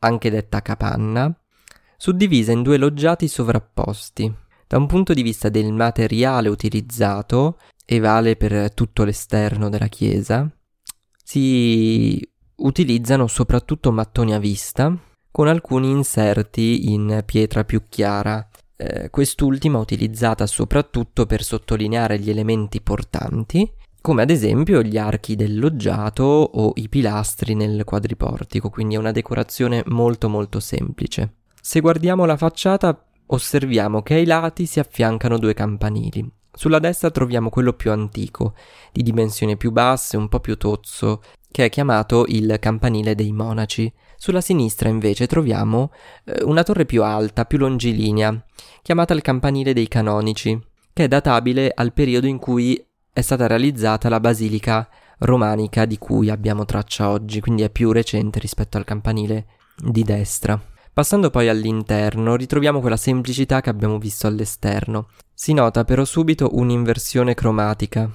anche 0.00 0.30
detta 0.30 0.62
capanna, 0.62 1.32
suddivisa 1.96 2.50
in 2.50 2.62
due 2.62 2.76
loggiati 2.76 3.28
sovrapposti. 3.28 4.42
Da 4.66 4.78
un 4.78 4.86
punto 4.86 5.14
di 5.14 5.22
vista 5.22 5.48
del 5.48 5.72
materiale 5.72 6.48
utilizzato, 6.48 7.58
e 7.84 7.98
vale 7.98 8.36
per 8.36 8.72
tutto 8.72 9.04
l'esterno 9.04 9.68
della 9.68 9.88
chiesa, 9.88 10.50
si 11.22 12.26
utilizzano 12.56 13.26
soprattutto 13.26 13.92
mattoni 13.92 14.34
a 14.34 14.38
vista, 14.38 14.96
con 15.30 15.48
alcuni 15.48 15.90
inserti 15.90 16.92
in 16.92 17.22
pietra 17.24 17.64
più 17.64 17.82
chiara, 17.88 18.48
eh, 18.76 19.10
quest'ultima 19.10 19.78
utilizzata 19.78 20.46
soprattutto 20.46 21.26
per 21.26 21.42
sottolineare 21.42 22.18
gli 22.18 22.30
elementi 22.30 22.80
portanti, 22.80 23.70
come 24.00 24.22
ad 24.22 24.30
esempio 24.30 24.82
gli 24.82 24.98
archi 24.98 25.34
del 25.34 25.58
loggiato 25.58 26.22
o 26.24 26.72
i 26.76 26.88
pilastri 26.88 27.54
nel 27.54 27.84
quadriportico, 27.84 28.68
quindi 28.68 28.96
è 28.96 28.98
una 28.98 29.12
decorazione 29.12 29.82
molto 29.86 30.28
molto 30.28 30.60
semplice. 30.60 31.36
Se 31.60 31.80
guardiamo 31.80 32.26
la 32.26 32.36
facciata 32.36 33.06
osserviamo 33.26 34.02
che 34.02 34.14
ai 34.14 34.26
lati 34.26 34.66
si 34.66 34.78
affiancano 34.78 35.38
due 35.38 35.54
campanili. 35.54 36.30
Sulla 36.54 36.78
destra 36.78 37.10
troviamo 37.10 37.50
quello 37.50 37.72
più 37.72 37.90
antico, 37.90 38.54
di 38.92 39.02
dimensioni 39.02 39.56
più 39.56 39.72
basse, 39.72 40.16
un 40.16 40.28
po' 40.28 40.40
più 40.40 40.56
tozzo, 40.56 41.20
che 41.50 41.66
è 41.66 41.68
chiamato 41.68 42.24
il 42.28 42.56
campanile 42.60 43.14
dei 43.14 43.32
monaci. 43.32 43.92
Sulla 44.16 44.40
sinistra 44.40 44.88
invece 44.88 45.26
troviamo 45.26 45.92
eh, 46.24 46.42
una 46.44 46.62
torre 46.62 46.86
più 46.86 47.02
alta, 47.02 47.44
più 47.44 47.58
longilinea, 47.58 48.44
chiamata 48.82 49.14
il 49.14 49.22
campanile 49.22 49.72
dei 49.72 49.88
canonici, 49.88 50.58
che 50.92 51.04
è 51.04 51.08
databile 51.08 51.72
al 51.74 51.92
periodo 51.92 52.26
in 52.26 52.38
cui 52.38 52.82
è 53.12 53.20
stata 53.20 53.46
realizzata 53.46 54.08
la 54.08 54.20
basilica 54.20 54.88
romanica 55.18 55.84
di 55.84 55.98
cui 55.98 56.30
abbiamo 56.30 56.64
traccia 56.64 57.10
oggi, 57.10 57.40
quindi 57.40 57.62
è 57.62 57.70
più 57.70 57.92
recente 57.92 58.38
rispetto 58.38 58.76
al 58.76 58.84
campanile 58.84 59.46
di 59.76 60.02
destra. 60.02 60.60
Passando 60.92 61.30
poi 61.30 61.48
all'interno 61.48 62.36
ritroviamo 62.36 62.80
quella 62.80 62.96
semplicità 62.96 63.60
che 63.60 63.70
abbiamo 63.70 63.98
visto 63.98 64.28
all'esterno. 64.28 65.08
Si 65.36 65.52
nota 65.52 65.82
però 65.82 66.04
subito 66.04 66.50
un'inversione 66.52 67.34
cromatica. 67.34 68.08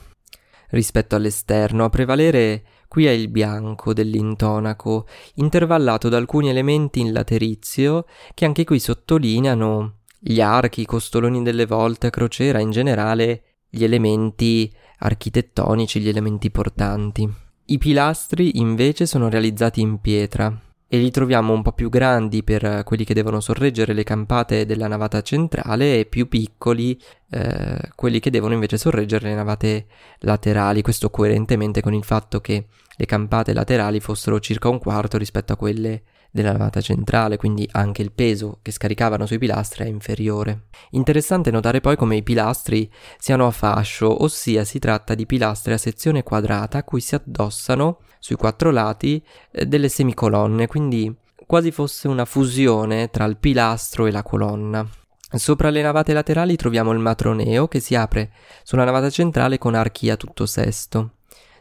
Rispetto 0.69 1.15
all'esterno, 1.15 1.83
a 1.83 1.89
prevalere 1.89 2.63
qui 2.87 3.07
è 3.07 3.11
il 3.11 3.27
bianco 3.27 3.93
dell'intonaco, 3.93 5.05
intervallato 5.35 6.07
da 6.07 6.15
alcuni 6.15 6.49
elementi 6.49 7.01
in 7.01 7.11
laterizio 7.11 8.05
che 8.33 8.45
anche 8.45 8.63
qui 8.63 8.79
sottolineano 8.79 9.97
gli 10.17 10.39
archi, 10.39 10.81
i 10.81 10.85
costoloni 10.85 11.43
delle 11.43 11.65
volte 11.65 12.07
a 12.07 12.09
crociera, 12.09 12.59
in 12.59 12.71
generale 12.71 13.43
gli 13.69 13.83
elementi 13.83 14.73
architettonici, 14.99 15.99
gli 15.99 16.09
elementi 16.09 16.49
portanti. 16.49 17.29
I 17.65 17.77
pilastri 17.77 18.59
invece 18.59 19.05
sono 19.05 19.27
realizzati 19.27 19.81
in 19.81 19.99
pietra, 19.99 20.57
e 20.91 20.97
li 20.97 21.11
troviamo 21.11 21.53
un 21.53 21.61
po' 21.61 21.71
più 21.71 21.87
grandi 21.87 22.43
per 22.43 22.81
quelli 22.83 23.05
che 23.05 23.13
devono 23.13 23.39
sorreggere 23.39 23.93
le 23.93 24.03
campate 24.03 24.65
della 24.65 24.87
navata 24.87 25.21
centrale 25.21 25.99
e 25.99 26.05
più 26.05 26.27
piccoli 26.27 26.99
eh, 27.29 27.91
quelli 27.95 28.19
che 28.19 28.31
devono 28.31 28.55
invece 28.55 28.77
sorreggere 28.77 29.29
le 29.29 29.35
navate 29.35 29.85
laterali, 30.21 30.81
questo 30.81 31.11
coerentemente 31.11 31.81
con 31.81 31.93
il 31.93 32.03
fatto 32.03 32.41
che 32.41 32.65
le 32.95 33.05
campate 33.05 33.53
laterali 33.53 33.99
fossero 33.99 34.39
circa 34.39 34.67
un 34.67 34.79
quarto 34.79 35.19
rispetto 35.19 35.53
a 35.53 35.57
quelle 35.57 36.01
della 36.31 36.51
navata 36.51 36.81
centrale, 36.81 37.37
quindi 37.37 37.67
anche 37.71 38.01
il 38.01 38.11
peso 38.11 38.59
che 38.61 38.71
scaricavano 38.71 39.25
sui 39.25 39.37
pilastri 39.37 39.83
è 39.83 39.87
inferiore. 39.87 40.67
Interessante 40.91 41.51
notare 41.51 41.81
poi 41.81 41.95
come 41.95 42.15
i 42.15 42.23
pilastri 42.23 42.91
siano 43.17 43.47
a 43.47 43.51
fascio, 43.51 44.23
ossia 44.23 44.63
si 44.63 44.79
tratta 44.79 45.13
di 45.13 45.25
pilastri 45.25 45.73
a 45.73 45.77
sezione 45.77 46.23
quadrata 46.23 46.79
a 46.79 46.83
cui 46.83 46.99
si 46.99 47.15
addossano 47.15 47.99
sui 48.19 48.35
quattro 48.35 48.69
lati 48.71 49.23
eh, 49.51 49.65
delle 49.65 49.89
semicolonne, 49.89 50.67
quindi 50.67 51.13
quasi 51.45 51.71
fosse 51.71 52.07
una 52.07 52.25
fusione 52.25 53.09
tra 53.09 53.25
il 53.25 53.37
pilastro 53.37 54.05
e 54.05 54.11
la 54.11 54.21
colonna. 54.21 54.87
Sopra 55.31 55.69
le 55.69 55.81
navate 55.81 56.13
laterali 56.13 56.55
troviamo 56.55 56.91
il 56.91 56.99
matroneo 56.99 57.67
che 57.67 57.79
si 57.79 57.95
apre 57.95 58.31
sulla 58.63 58.83
navata 58.83 59.09
centrale 59.09 59.57
con 59.57 59.75
archi 59.75 60.09
a 60.09 60.17
tutto 60.17 60.45
sesto. 60.45 61.13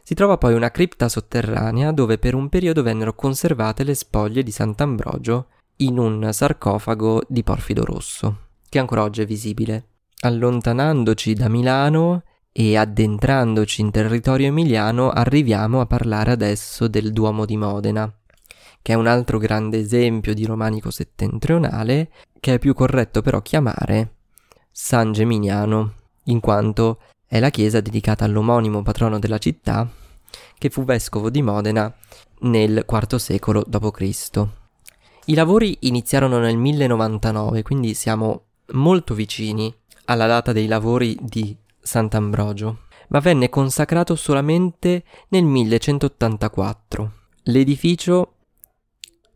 Si 0.03 0.15
trova 0.15 0.37
poi 0.37 0.55
una 0.55 0.71
cripta 0.71 1.07
sotterranea 1.07 1.91
dove 1.91 2.17
per 2.17 2.33
un 2.33 2.49
periodo 2.49 2.81
vennero 2.81 3.13
conservate 3.13 3.83
le 3.83 3.93
spoglie 3.93 4.41
di 4.41 4.49
Sant'Ambrogio 4.49 5.47
in 5.77 5.99
un 5.99 6.29
sarcofago 6.33 7.21
di 7.27 7.43
porfido 7.43 7.85
rosso, 7.85 8.47
che 8.67 8.79
ancora 8.79 9.03
oggi 9.03 9.21
è 9.21 9.25
visibile. 9.25 9.85
Allontanandoci 10.21 11.33
da 11.33 11.47
Milano 11.47 12.23
e 12.59 12.75
addentrandoci 12.75 13.79
in 13.79 13.89
territorio 13.89 14.47
emiliano 14.47 15.11
arriviamo 15.11 15.79
a 15.79 15.85
parlare 15.85 16.31
adesso 16.31 16.89
del 16.89 17.13
Duomo 17.13 17.45
di 17.45 17.55
Modena, 17.55 18.13
che 18.81 18.91
è 18.91 18.95
un 18.95 19.07
altro 19.07 19.37
grande 19.37 19.79
esempio 19.79 20.33
di 20.33 20.43
romanico 20.43 20.91
settentrionale 20.91 22.11
che 22.41 22.55
è 22.55 22.59
più 22.59 22.73
corretto 22.73 23.21
però 23.21 23.41
chiamare 23.41 24.15
San 24.71 25.13
Geminiano, 25.13 25.93
in 26.25 26.41
quanto 26.41 26.99
è 27.25 27.39
la 27.39 27.49
chiesa 27.49 27.79
dedicata 27.79 28.25
all'omonimo 28.25 28.83
patrono 28.83 29.19
della 29.19 29.37
città, 29.37 29.89
che 30.57 30.69
fu 30.69 30.83
vescovo 30.83 31.29
di 31.29 31.41
Modena 31.41 31.95
nel 32.39 32.83
IV 32.85 33.15
secolo 33.15 33.63
d.C. 33.65 34.47
I 35.27 35.33
lavori 35.33 35.77
iniziarono 35.83 36.39
nel 36.39 36.57
1099, 36.57 37.61
quindi 37.61 37.93
siamo 37.93 38.47
molto 38.73 39.13
vicini 39.13 39.73
alla 40.05 40.27
data 40.27 40.51
dei 40.51 40.67
lavori 40.67 41.17
di 41.21 41.55
Sant'Ambrogio, 41.81 42.81
ma 43.09 43.19
venne 43.19 43.49
consacrato 43.49 44.15
solamente 44.15 45.03
nel 45.29 45.43
1184. 45.43 47.13
L'edificio 47.43 48.33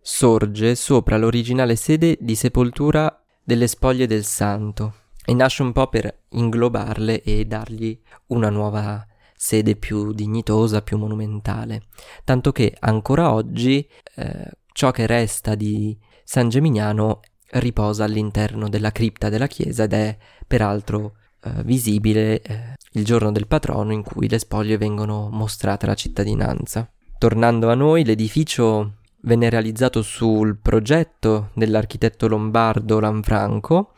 sorge 0.01 0.75
sopra 0.75 1.17
l'originale 1.17 1.75
sede 1.75 2.17
di 2.19 2.35
sepoltura 2.35 3.23
delle 3.43 3.67
spoglie 3.67 4.05
del 4.05 4.25
santo 4.25 4.95
e 5.25 5.33
nasce 5.33 5.63
un 5.63 5.71
po' 5.71 5.87
per 5.87 6.23
inglobarle 6.29 7.21
e 7.21 7.45
dargli 7.45 7.97
una 8.27 8.49
nuova 8.49 9.05
sede 9.35 9.75
più 9.75 10.13
dignitosa, 10.13 10.81
più 10.81 10.97
monumentale, 10.97 11.83
tanto 12.23 12.51
che 12.51 12.75
ancora 12.79 13.33
oggi 13.33 13.87
eh, 14.15 14.51
ciò 14.71 14.91
che 14.91 15.05
resta 15.05 15.55
di 15.55 15.97
San 16.23 16.49
Geminiano 16.49 17.21
riposa 17.51 18.05
all'interno 18.05 18.69
della 18.69 18.91
cripta 18.91 19.29
della 19.29 19.47
chiesa 19.47 19.83
ed 19.83 19.93
è 19.93 20.17
peraltro 20.47 21.17
eh, 21.43 21.63
visibile 21.63 22.41
eh, 22.41 22.75
il 22.93 23.03
giorno 23.03 23.31
del 23.31 23.47
patrono 23.47 23.91
in 23.91 24.03
cui 24.03 24.29
le 24.29 24.39
spoglie 24.39 24.77
vengono 24.77 25.29
mostrate 25.31 25.85
alla 25.85 25.95
cittadinanza. 25.95 26.89
Tornando 27.17 27.69
a 27.69 27.75
noi, 27.75 28.03
l'edificio 28.03 28.95
venne 29.21 29.49
realizzato 29.49 30.01
sul 30.01 30.57
progetto 30.57 31.49
dell'architetto 31.53 32.27
lombardo 32.27 32.99
Lanfranco 32.99 33.93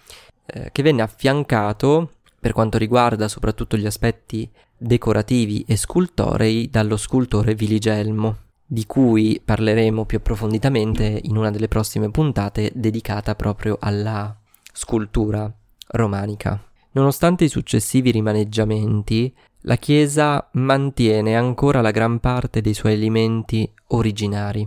eh, 0.45 0.69
che 0.71 0.83
venne 0.83 1.01
affiancato 1.01 2.11
per 2.39 2.53
quanto 2.53 2.77
riguarda 2.77 3.27
soprattutto 3.27 3.75
gli 3.75 3.87
aspetti 3.87 4.49
decorativi 4.77 5.65
e 5.67 5.75
scultorei 5.75 6.69
dallo 6.69 6.97
scultore 6.97 7.55
Viligelmo, 7.55 8.37
di 8.65 8.85
cui 8.85 9.41
parleremo 9.43 10.05
più 10.05 10.17
approfonditamente 10.17 11.21
in 11.23 11.37
una 11.37 11.49
delle 11.49 11.67
prossime 11.67 12.11
puntate 12.11 12.71
dedicata 12.75 13.33
proprio 13.33 13.77
alla 13.79 14.35
scultura 14.71 15.51
romanica. 15.87 16.61
Nonostante 16.95 17.43
i 17.43 17.49
successivi 17.49 18.09
rimaneggiamenti, 18.09 19.33
la 19.63 19.75
chiesa 19.75 20.49
mantiene 20.53 21.35
ancora 21.35 21.81
la 21.81 21.91
gran 21.91 22.19
parte 22.19 22.61
dei 22.61 22.73
suoi 22.73 22.93
elementi 22.93 23.69
originari. 23.87 24.65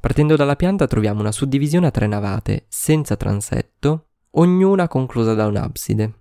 Partendo 0.00 0.34
dalla 0.34 0.56
pianta 0.56 0.88
troviamo 0.88 1.20
una 1.20 1.30
suddivisione 1.30 1.86
a 1.86 1.90
tre 1.92 2.08
navate, 2.08 2.64
senza 2.68 3.14
transetto, 3.14 4.08
ognuna 4.30 4.88
conclusa 4.88 5.34
da 5.34 5.46
un'abside. 5.46 6.12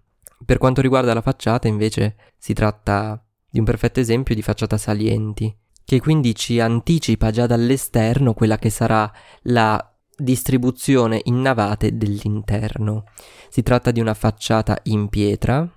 Per 0.45 0.59
quanto 0.59 0.81
riguarda 0.81 1.15
la 1.15 1.21
facciata, 1.21 1.67
invece, 1.67 2.15
si 2.37 2.53
tratta 2.53 3.19
di 3.49 3.57
un 3.57 3.65
perfetto 3.65 3.99
esempio 3.99 4.35
di 4.35 4.43
facciata 4.43 4.77
salienti, 4.77 5.53
che 5.83 5.99
quindi 5.99 6.35
ci 6.35 6.59
anticipa 6.59 7.31
già 7.31 7.47
dall'esterno 7.47 8.35
quella 8.35 8.59
che 8.59 8.69
sarà 8.69 9.11
la 9.43 9.92
distribuzione 10.17 11.21
in 11.23 11.41
navate 11.41 11.97
dell'interno. 11.97 13.05
Si 13.49 13.63
tratta 13.63 13.91
di 13.91 13.99
una 13.99 14.13
facciata 14.13 14.77
in 14.83 15.09
pietra, 15.09 15.67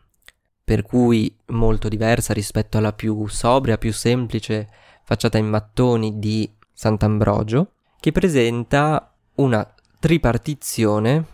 per 0.65 0.83
cui 0.83 1.35
molto 1.47 1.89
diversa 1.89 2.33
rispetto 2.33 2.79
alla 2.79 2.93
più 2.93 3.27
sobria, 3.27 3.79
più 3.79 3.93
semplice 3.93 4.69
facciata 5.05 5.39
in 5.39 5.47
mattoni 5.47 6.19
di 6.19 6.51
Sant'Ambrogio, 6.73 7.73
che 8.01 8.13
presenta 8.13 9.15
una 9.37 9.69
tripartizione 9.99 11.25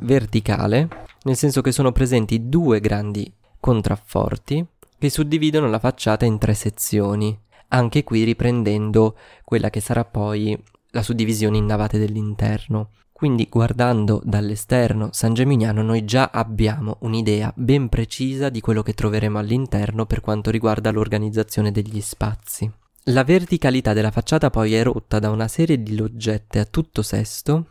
verticale, 0.00 0.88
nel 1.22 1.36
senso 1.36 1.60
che 1.60 1.72
sono 1.72 1.92
presenti 1.92 2.48
due 2.48 2.80
grandi 2.80 3.32
contrafforti 3.58 4.66
che 4.98 5.10
suddividono 5.10 5.68
la 5.68 5.78
facciata 5.78 6.26
in 6.26 6.38
tre 6.38 6.54
sezioni, 6.54 7.38
anche 7.68 8.04
qui 8.04 8.22
riprendendo 8.24 9.16
quella 9.44 9.70
che 9.70 9.80
sarà 9.80 10.04
poi 10.04 10.60
la 10.90 11.02
suddivisione 11.02 11.56
in 11.56 11.66
navate 11.66 11.98
dell'interno. 11.98 12.90
Quindi 13.12 13.48
guardando 13.50 14.22
dall'esterno 14.24 15.10
San 15.12 15.34
Gemignano 15.34 15.82
noi 15.82 16.04
già 16.04 16.30
abbiamo 16.32 16.96
un'idea 17.00 17.52
ben 17.54 17.90
precisa 17.90 18.48
di 18.48 18.60
quello 18.60 18.82
che 18.82 18.94
troveremo 18.94 19.38
all'interno 19.38 20.06
per 20.06 20.20
quanto 20.20 20.50
riguarda 20.50 20.90
l'organizzazione 20.90 21.70
degli 21.70 22.00
spazi. 22.00 22.70
La 23.04 23.24
verticalità 23.24 23.92
della 23.92 24.10
facciata 24.10 24.48
poi 24.48 24.74
è 24.74 24.82
rotta 24.82 25.18
da 25.18 25.30
una 25.30 25.48
serie 25.48 25.82
di 25.82 25.96
loggette 25.96 26.58
a 26.60 26.64
tutto 26.64 27.02
sesto, 27.02 27.66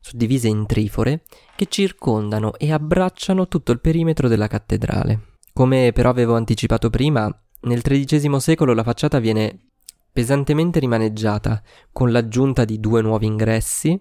suddivise 0.00 0.48
in 0.48 0.66
trifore, 0.66 1.22
che 1.54 1.66
circondano 1.68 2.54
e 2.56 2.72
abbracciano 2.72 3.48
tutto 3.48 3.70
il 3.72 3.80
perimetro 3.80 4.28
della 4.28 4.46
cattedrale. 4.46 5.34
Come 5.52 5.92
però 5.92 6.10
avevo 6.10 6.36
anticipato 6.36 6.90
prima, 6.90 7.28
nel 7.62 7.82
XIII 7.82 8.40
secolo 8.40 8.72
la 8.72 8.84
facciata 8.84 9.18
viene 9.18 9.70
pesantemente 10.18 10.80
rimaneggiata 10.80 11.62
con 11.92 12.10
l'aggiunta 12.10 12.64
di 12.64 12.80
due 12.80 13.02
nuovi 13.02 13.26
ingressi 13.26 13.96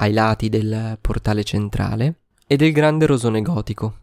ai 0.00 0.12
lati 0.12 0.50
del 0.50 0.98
portale 1.00 1.44
centrale 1.44 2.24
e 2.46 2.56
del 2.56 2.72
grande 2.72 3.06
rosone 3.06 3.40
gotico. 3.40 4.00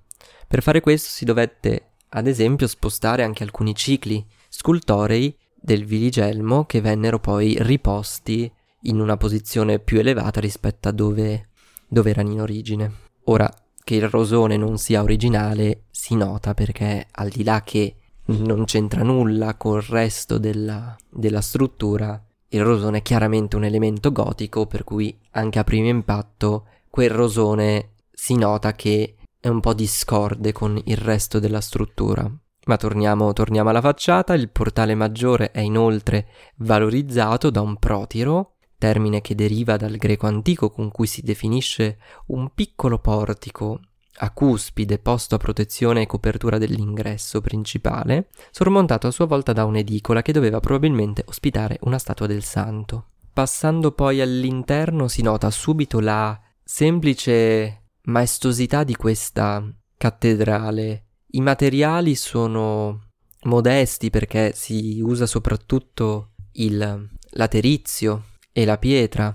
Per 0.47 0.63
fare 0.63 0.81
questo 0.81 1.09
si 1.09 1.25
dovette, 1.25 1.91
ad 2.09 2.25
esempio, 2.25 2.65
spostare 2.65 3.21
anche 3.21 3.43
alcuni 3.43 3.75
cicli 3.75 4.25
scultorei 4.49 5.37
del 5.53 5.85
Viligelmo 5.85 6.65
che 6.65 6.81
vennero 6.81 7.19
poi 7.19 7.55
riposti 7.59 8.51
in 8.83 8.99
una 8.99 9.17
posizione 9.17 9.77
più 9.77 9.99
elevata 9.99 10.39
rispetto 10.39 10.87
a 10.87 10.91
dove, 10.91 11.49
dove 11.87 12.09
erano 12.09 12.31
in 12.31 12.41
origine. 12.41 12.91
Ora, 13.25 13.47
che 13.83 13.93
il 13.93 14.09
rosone 14.09 14.57
non 14.57 14.79
sia 14.79 15.03
originale 15.03 15.83
si 15.91 16.15
nota 16.15 16.55
perché 16.55 17.05
al 17.11 17.29
di 17.29 17.43
là 17.43 17.61
che 17.61 17.98
non 18.37 18.65
c'entra 18.65 19.03
nulla 19.03 19.55
col 19.55 19.81
resto 19.81 20.37
della, 20.37 20.95
della 21.09 21.41
struttura, 21.41 22.21
il 22.51 22.63
rosone 22.63 22.99
è 22.99 23.01
chiaramente 23.01 23.55
un 23.55 23.63
elemento 23.63 24.11
gotico, 24.11 24.65
per 24.65 24.83
cui 24.83 25.15
anche 25.31 25.59
a 25.59 25.63
primo 25.63 25.87
impatto 25.87 26.65
quel 26.89 27.11
rosone 27.11 27.91
si 28.11 28.35
nota 28.35 28.73
che 28.73 29.17
è 29.39 29.47
un 29.47 29.59
po' 29.59 29.73
discorde 29.73 30.51
con 30.51 30.79
il 30.85 30.97
resto 30.97 31.39
della 31.39 31.61
struttura. 31.61 32.29
Ma 32.65 32.77
torniamo, 32.77 33.31
torniamo 33.33 33.69
alla 33.69 33.81
facciata, 33.81 34.33
il 34.33 34.49
portale 34.49 34.95
maggiore 34.95 35.51
è 35.51 35.59
inoltre 35.59 36.27
valorizzato 36.57 37.49
da 37.49 37.61
un 37.61 37.77
protiro, 37.77 38.55
termine 38.77 39.21
che 39.21 39.35
deriva 39.35 39.77
dal 39.77 39.97
greco 39.97 40.25
antico 40.25 40.69
con 40.71 40.89
cui 40.89 41.05
si 41.05 41.21
definisce 41.21 41.99
un 42.27 42.51
piccolo 42.53 42.97
portico 42.99 43.79
a 44.21 44.31
cuspide 44.31 44.99
posto 44.99 45.35
a 45.35 45.37
protezione 45.37 46.01
e 46.01 46.05
copertura 46.05 46.57
dell'ingresso 46.57 47.39
principale, 47.41 48.27
sormontato 48.51 49.07
a 49.07 49.11
sua 49.11 49.25
volta 49.25 49.53
da 49.53 49.65
un'edicola 49.65 50.21
che 50.21 50.33
doveva 50.33 50.59
probabilmente 50.59 51.23
ospitare 51.27 51.77
una 51.81 51.97
statua 51.97 52.27
del 52.27 52.43
santo. 52.43 53.11
Passando 53.31 53.91
poi 53.91 54.19
all'interno 54.19 55.07
si 55.07 55.21
nota 55.21 55.49
subito 55.49 55.99
la 55.99 56.37
semplice 56.63 57.83
maestosità 58.03 58.83
di 58.83 58.95
questa 58.95 59.63
cattedrale. 59.95 61.05
I 61.31 61.41
materiali 61.41 62.15
sono 62.15 63.07
modesti 63.43 64.09
perché 64.09 64.51
si 64.53 64.99
usa 65.01 65.25
soprattutto 65.25 66.31
il 66.53 67.09
laterizio 67.31 68.25
e 68.51 68.65
la 68.65 68.77
pietra. 68.77 69.33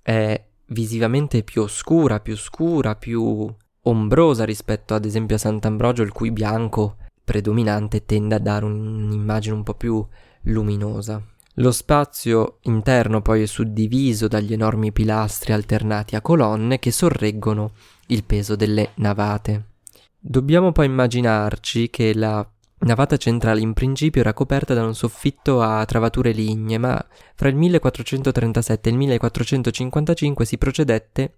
È 0.00 0.46
visivamente 0.66 1.42
più 1.42 1.62
oscura, 1.62 2.20
più 2.20 2.36
scura, 2.36 2.94
più 2.94 3.52
ombrosa 3.82 4.44
rispetto 4.44 4.94
ad 4.94 5.04
esempio 5.04 5.36
a 5.36 5.38
Sant'Ambrogio, 5.38 6.02
il 6.02 6.12
cui 6.12 6.30
bianco 6.30 6.96
predominante 7.24 8.04
tende 8.04 8.34
a 8.34 8.38
dare 8.38 8.64
un'immagine 8.64 9.54
un 9.54 9.62
po' 9.62 9.74
più 9.74 10.04
luminosa. 10.42 11.22
Lo 11.56 11.70
spazio 11.70 12.58
interno 12.62 13.20
poi 13.20 13.42
è 13.42 13.46
suddiviso 13.46 14.26
dagli 14.26 14.54
enormi 14.54 14.90
pilastri 14.90 15.52
alternati 15.52 16.16
a 16.16 16.22
colonne 16.22 16.78
che 16.78 16.90
sorreggono 16.90 17.72
il 18.06 18.24
peso 18.24 18.56
delle 18.56 18.92
navate. 18.94 19.66
Dobbiamo 20.18 20.72
poi 20.72 20.86
immaginarci 20.86 21.90
che 21.90 22.14
la 22.14 22.46
navata 22.78 23.16
centrale 23.16 23.60
in 23.60 23.74
principio 23.74 24.22
era 24.22 24.32
coperta 24.32 24.72
da 24.72 24.84
un 24.84 24.94
soffitto 24.94 25.60
a 25.60 25.84
travature 25.84 26.32
lignee, 26.32 26.78
ma 26.78 27.04
fra 27.34 27.48
il 27.48 27.56
1437 27.56 28.88
e 28.88 28.92
il 28.92 28.98
1455 28.98 30.44
si 30.44 30.58
procedette 30.58 31.34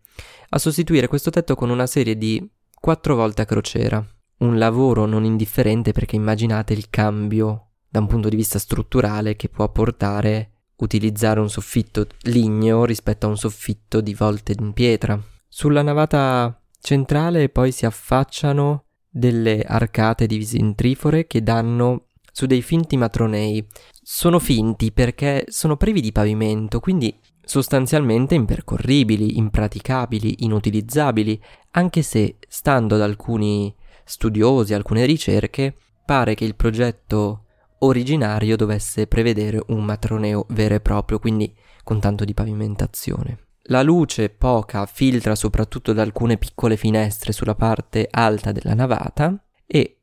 a 0.51 0.59
sostituire 0.59 1.09
questo 1.09 1.31
tetto 1.31 1.55
con 1.55 1.71
una 1.71 1.87
serie 1.87 2.17
di 2.17 2.47
quattro 2.79 3.15
volte 3.15 3.43
a 3.43 3.47
crociera. 3.47 4.07
Un 4.39 4.59
lavoro 4.59 5.07
non 5.07 5.25
indifferente 5.25 5.93
perché 5.93 6.17
immaginate 6.17 6.73
il 6.73 6.91
cambio 6.91 7.71
da 7.89 8.01
un 8.01 8.07
punto 8.07 8.29
di 8.29 8.37
vista 8.37 8.59
strutturale 8.59 9.37
che 9.37 9.49
può 9.49 9.71
portare 9.71 10.51
utilizzare 10.77 11.41
un 11.41 11.49
soffitto 11.49 12.07
ligneo 12.23 12.85
rispetto 12.85 13.27
a 13.27 13.31
un 13.31 13.37
soffitto 13.37 14.01
di 14.01 14.15
volte 14.15 14.55
in 14.59 14.73
pietra. 14.73 15.21
Sulla 15.49 15.83
navata 15.83 16.61
centrale 16.81 17.49
poi 17.49 17.71
si 17.71 17.87
affacciano 17.87 18.87
delle 19.09 19.63
arcate 19.63 20.27
divise 20.27 20.57
in 20.57 20.75
trifore 20.75 21.27
che 21.27 21.43
danno 21.43 22.07
su 22.33 22.47
dei 22.47 22.63
finti 22.63 22.97
matronei. 22.97 23.65
Sono 24.03 24.41
finti 24.41 24.91
perché 24.91 25.45
sono 25.49 25.77
privi 25.77 26.01
di 26.01 26.11
pavimento, 26.11 26.81
quindi 26.81 27.17
sostanzialmente 27.45 28.35
impercorribili, 28.35 29.39
impraticabili, 29.39 30.45
inutilizzabili, 30.45 31.41
anche 31.73 32.03
se, 32.03 32.39
stando 32.49 32.95
ad 32.95 33.03
alcuni 33.03 33.75
studiosi, 34.05 34.75
alcune 34.75 35.05
ricerche, 35.05 35.77
pare 36.05 36.35
che 36.35 36.45
il 36.45 36.55
progetto 36.55 37.45
originario 37.79 38.57
dovesse 38.57 39.07
prevedere 39.07 39.63
un 39.69 39.85
matroneo 39.85 40.47
vero 40.51 40.75
e 40.75 40.81
proprio, 40.81 41.19
quindi 41.19 41.55
con 41.83 42.01
tanto 42.01 42.25
di 42.25 42.35
pavimentazione. 42.35 43.39
La 43.69 43.83
luce 43.83 44.29
poca 44.29 44.85
filtra 44.85 45.35
soprattutto 45.35 45.93
da 45.93 46.03
alcune 46.03 46.37
piccole 46.37 46.77
finestre 46.77 47.33
sulla 47.33 47.55
parte 47.55 48.07
alta 48.11 48.53
della 48.53 48.75
navata 48.75 49.43
e 49.67 49.79
eh, 49.79 50.01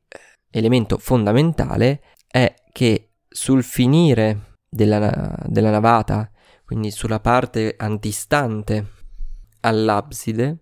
elemento 0.50 0.98
fondamentale 0.98 2.02
è 2.26 2.52
che 2.72 3.10
sul 3.28 3.62
finire 3.62 4.56
della, 4.68 5.36
della 5.46 5.70
navata 5.70 6.31
quindi 6.72 6.90
sulla 6.90 7.20
parte 7.20 7.74
antistante 7.76 8.86
all'abside, 9.60 10.60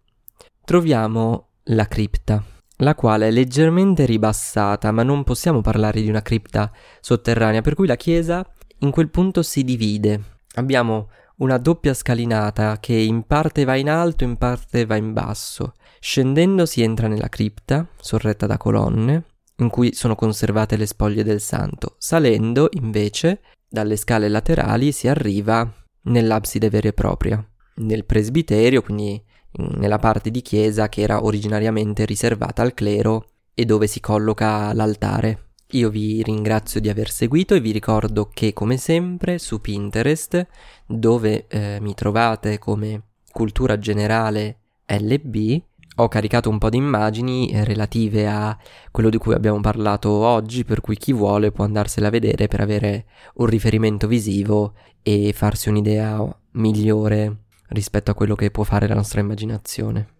troviamo 0.64 1.50
la 1.66 1.86
cripta, 1.86 2.42
la 2.78 2.96
quale 2.96 3.28
è 3.28 3.30
leggermente 3.30 4.04
ribassata, 4.06 4.90
ma 4.90 5.04
non 5.04 5.22
possiamo 5.22 5.60
parlare 5.60 6.02
di 6.02 6.08
una 6.08 6.20
cripta 6.20 6.72
sotterranea, 7.00 7.60
per 7.60 7.74
cui 7.74 7.86
la 7.86 7.94
chiesa 7.94 8.44
in 8.78 8.90
quel 8.90 9.08
punto 9.08 9.44
si 9.44 9.62
divide. 9.62 10.38
Abbiamo 10.54 11.10
una 11.36 11.58
doppia 11.58 11.94
scalinata 11.94 12.78
che 12.80 12.94
in 12.94 13.22
parte 13.22 13.62
va 13.62 13.76
in 13.76 13.88
alto, 13.88 14.24
in 14.24 14.36
parte 14.36 14.86
va 14.86 14.96
in 14.96 15.12
basso. 15.12 15.74
Scendendo 16.00 16.66
si 16.66 16.82
entra 16.82 17.06
nella 17.06 17.28
cripta, 17.28 17.86
sorretta 18.00 18.46
da 18.46 18.56
colonne, 18.56 19.26
in 19.58 19.70
cui 19.70 19.94
sono 19.94 20.16
conservate 20.16 20.76
le 20.76 20.86
spoglie 20.86 21.22
del 21.22 21.40
santo. 21.40 21.94
Salendo, 21.98 22.68
invece, 22.72 23.42
dalle 23.68 23.94
scale 23.94 24.28
laterali 24.28 24.90
si 24.90 25.06
arriva 25.06 25.72
nell'abside 26.02 26.70
vera 26.70 26.88
e 26.88 26.92
propria. 26.92 27.44
Nel 27.76 28.04
presbiterio, 28.04 28.82
quindi 28.82 29.22
nella 29.52 29.98
parte 29.98 30.30
di 30.30 30.42
chiesa 30.42 30.88
che 30.88 31.02
era 31.02 31.24
originariamente 31.24 32.04
riservata 32.04 32.62
al 32.62 32.74
clero 32.74 33.30
e 33.54 33.64
dove 33.64 33.86
si 33.86 34.00
colloca 34.00 34.72
l'altare. 34.72 35.48
Io 35.72 35.88
vi 35.88 36.22
ringrazio 36.22 36.80
di 36.80 36.88
aver 36.88 37.10
seguito 37.10 37.54
e 37.54 37.60
vi 37.60 37.70
ricordo 37.70 38.28
che 38.32 38.52
come 38.52 38.76
sempre 38.76 39.38
su 39.38 39.60
Pinterest, 39.60 40.46
dove 40.86 41.46
eh, 41.46 41.78
mi 41.80 41.94
trovate 41.94 42.58
come 42.58 43.02
cultura 43.30 43.78
generale 43.78 44.58
LB, 44.86 45.62
ho 45.96 46.08
caricato 46.08 46.48
un 46.48 46.58
po' 46.58 46.70
di 46.70 46.76
immagini 46.76 47.50
eh, 47.50 47.64
relative 47.64 48.28
a 48.28 48.56
quello 48.90 49.10
di 49.10 49.18
cui 49.18 49.34
abbiamo 49.34 49.60
parlato 49.60 50.10
oggi, 50.10 50.64
per 50.64 50.80
cui 50.80 50.96
chi 50.96 51.12
vuole 51.12 51.52
può 51.52 51.64
andarsela 51.64 52.08
a 52.08 52.10
vedere 52.10 52.48
per 52.48 52.60
avere 52.60 53.06
un 53.34 53.46
riferimento 53.46 54.06
visivo 54.06 54.74
e 55.02 55.32
farsi 55.34 55.68
un'idea 55.68 56.24
migliore 56.52 57.44
rispetto 57.68 58.10
a 58.10 58.14
quello 58.14 58.34
che 58.34 58.50
può 58.50 58.64
fare 58.64 58.88
la 58.88 58.94
nostra 58.94 59.20
immaginazione. 59.20 60.18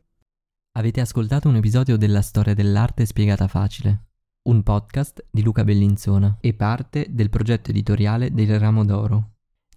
Avete 0.73 1.01
ascoltato 1.01 1.49
un 1.49 1.57
episodio 1.57 1.97
della 1.97 2.23
storia 2.23 2.55
dell'arte 2.55 3.05
spiegata 3.05 3.49
facile, 3.49 4.07
un 4.43 4.63
podcast 4.63 5.25
di 5.31 5.43
Luca 5.43 5.65
Bellinzona 5.65 6.39
e 6.41 6.55
parte 6.55 7.07
del 7.11 7.29
progetto 7.29 7.71
editoriale 7.71 8.33
del 8.33 8.59
Ramo 8.59 8.85
d'Oro. 8.85 9.31